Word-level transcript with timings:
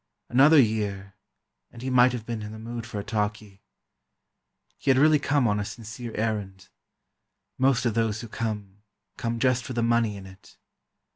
Another 0.29 0.59
year, 0.59 1.13
and 1.71 1.83
he 1.83 1.91
might 1.91 2.11
have 2.11 2.25
been 2.25 2.41
in 2.41 2.51
the 2.51 2.57
mood 2.57 2.87
for 2.87 2.97
a 2.99 3.03
talkie. 3.03 3.61
He 4.79 4.89
had 4.89 4.97
really 4.97 5.19
come 5.19 5.47
on 5.47 5.59
a 5.59 5.63
sincere 5.63 6.11
errand. 6.15 6.69
Most 7.59 7.85
of 7.85 7.93
those 7.93 8.21
who 8.21 8.27
come, 8.27 8.81
come 9.17 9.37
just 9.37 9.63
for 9.63 9.73
the 9.73 9.83
money 9.83 10.17
in 10.17 10.25
it. 10.25 10.57